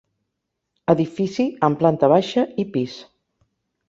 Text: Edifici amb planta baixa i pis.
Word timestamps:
Edifici 0.93 1.45
amb 1.67 1.79
planta 1.83 2.09
baixa 2.13 2.47
i 2.65 2.65
pis. 2.79 2.97